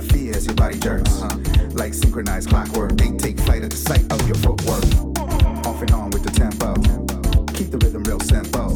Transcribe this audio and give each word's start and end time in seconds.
fear 0.00 0.34
as 0.36 0.46
your 0.46 0.54
body 0.54 0.78
jerks. 0.78 1.22
Uh-huh. 1.22 1.38
Like 1.72 1.94
synchronized 1.94 2.48
clockwork, 2.48 2.96
they 2.96 3.10
take 3.16 3.38
flight 3.40 3.62
at 3.62 3.70
the 3.70 3.76
sight 3.76 4.10
of 4.12 4.26
your 4.26 4.36
footwork. 4.36 4.84
Off 5.66 5.80
and 5.82 5.90
on 5.92 6.10
with 6.10 6.22
the 6.22 6.30
tempo. 6.30 6.74
Keep 7.52 7.70
the 7.70 7.78
rhythm 7.78 8.04
real 8.04 8.20
simple. 8.20 8.74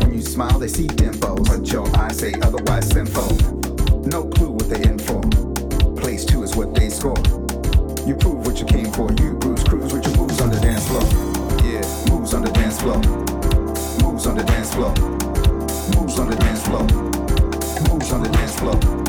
When 0.00 0.14
you 0.14 0.22
smile, 0.22 0.58
they 0.58 0.68
see 0.68 0.86
dimples. 0.86 1.48
But 1.48 1.70
your 1.70 1.86
eyes 1.96 2.18
say 2.18 2.34
otherwise 2.42 2.88
sinful. 2.88 3.36
No 4.06 4.24
clue 4.24 4.50
what 4.50 4.68
they're 4.68 4.82
in 4.82 4.98
for. 4.98 5.20
Place 5.96 6.24
two 6.24 6.42
is 6.42 6.54
what 6.54 6.74
they 6.74 6.88
score. 6.90 7.18
You 8.06 8.14
prove 8.14 8.46
what 8.46 8.58
you 8.60 8.66
came 8.66 8.92
for. 8.92 9.10
You 9.12 9.34
bruise, 9.34 9.64
cruise 9.64 9.92
with 9.92 10.06
your 10.06 10.16
moves 10.16 10.40
on 10.40 10.50
the 10.50 10.60
dance 10.60 10.86
floor. 10.86 11.02
Yeah, 11.64 11.82
moves 12.12 12.34
on 12.34 12.42
the 12.42 12.52
dance 12.52 12.80
floor. 12.80 12.98
Moves 14.02 14.26
on 14.26 14.36
the 14.36 14.44
dance 14.44 14.72
floor. 14.74 14.90
Moves 15.96 16.18
on 16.18 16.30
the 16.30 16.36
dance 16.36 16.62
floor. 16.66 16.82
Moves 17.90 18.12
on 18.12 18.22
the 18.22 18.28
dance 18.30 18.58
floor. 18.58 19.05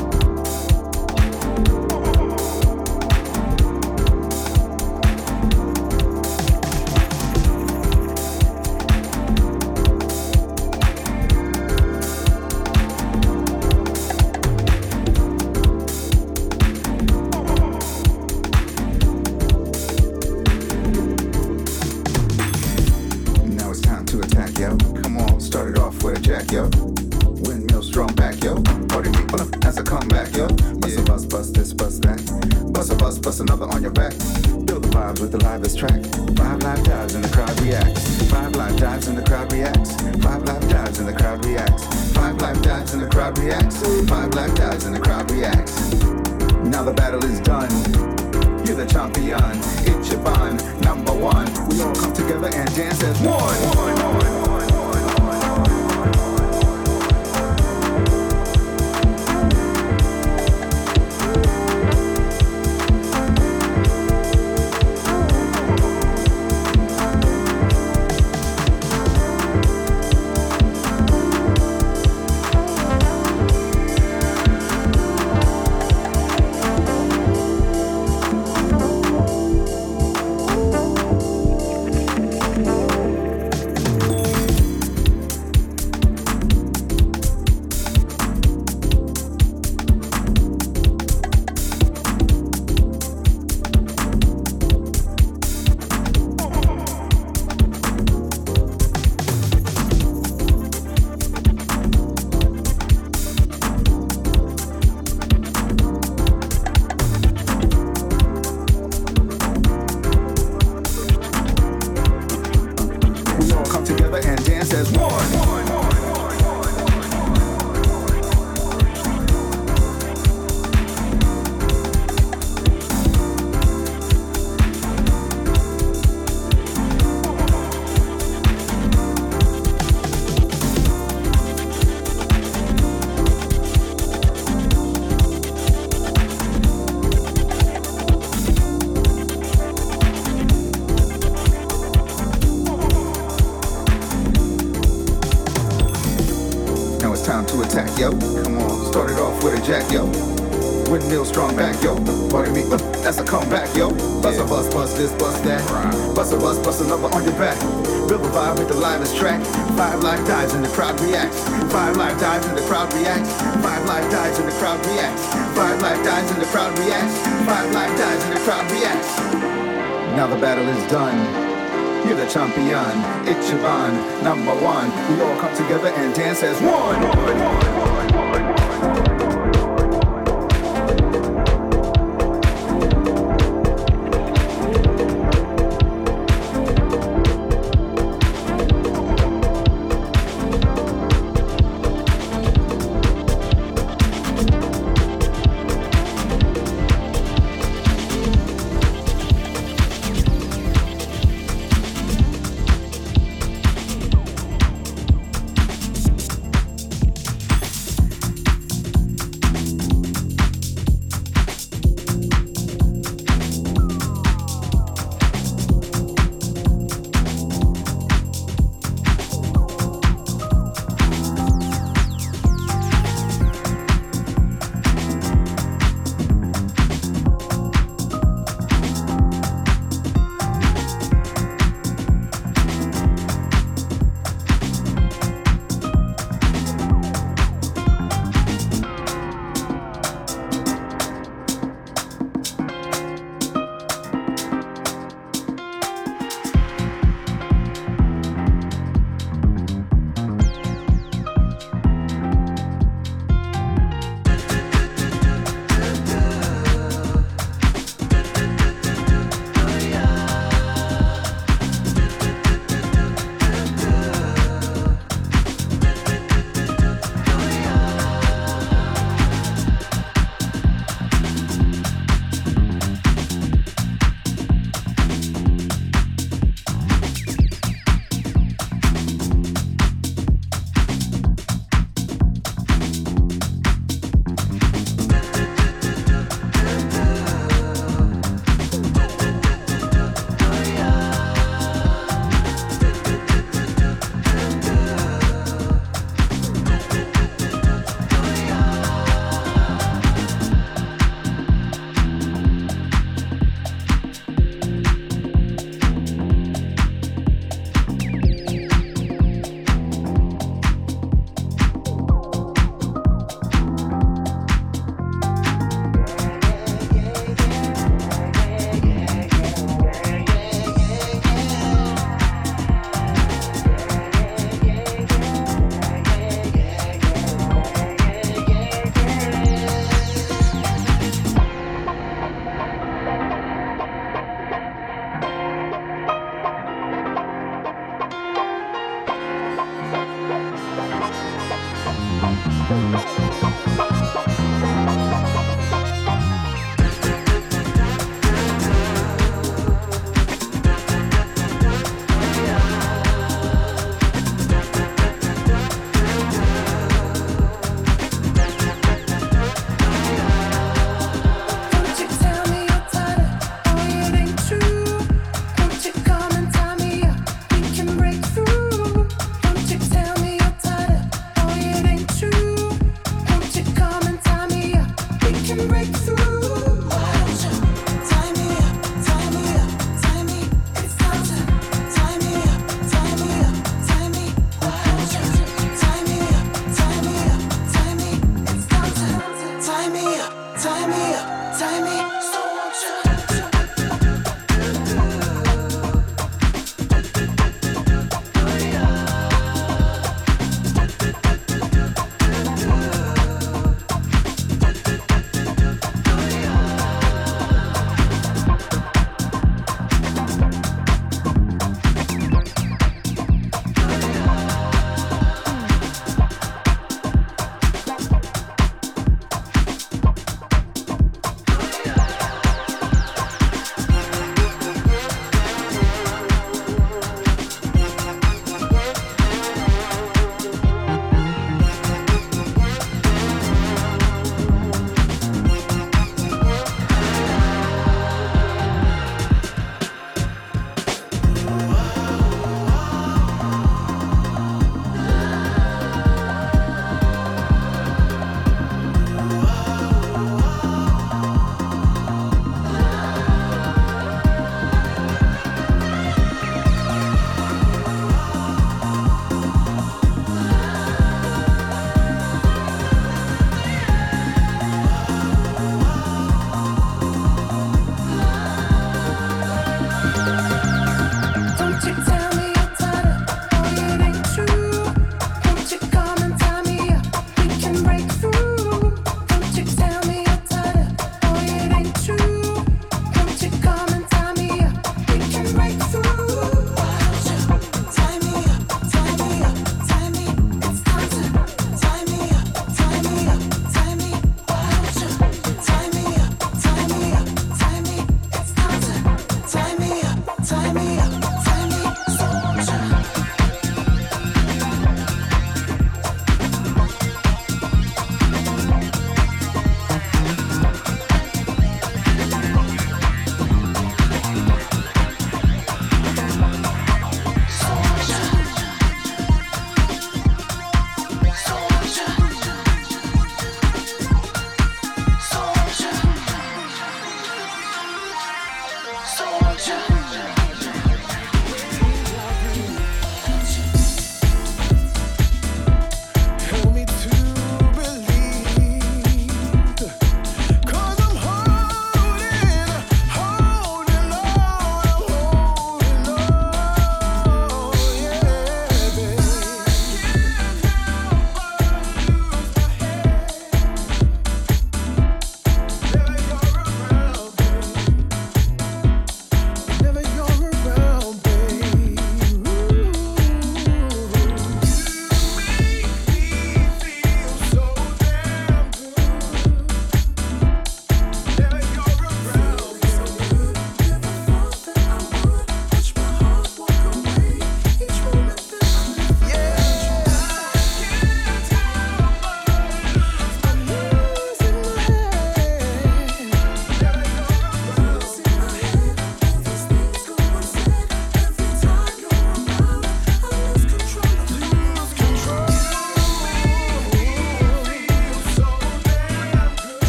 Ichiban, 173.28 174.23
number 174.23 174.55
one. 174.63 174.88
We 175.11 175.21
all 175.21 175.36
come 175.36 175.53
together 175.53 175.89
and 175.89 176.15
dance 176.15 176.43
as 176.43 176.55
one. 176.61 176.86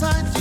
inside 0.00 0.37